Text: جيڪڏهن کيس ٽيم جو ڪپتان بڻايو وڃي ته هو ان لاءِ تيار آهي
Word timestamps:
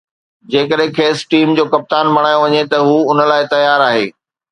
جيڪڏهن 0.53 0.93
کيس 0.99 1.19
ٽيم 1.33 1.51
جو 1.59 1.65
ڪپتان 1.73 2.09
بڻايو 2.15 2.39
وڃي 2.45 2.63
ته 2.71 2.77
هو 2.87 2.95
ان 3.11 3.19
لاءِ 3.33 3.43
تيار 3.53 3.85
آهي 3.91 4.05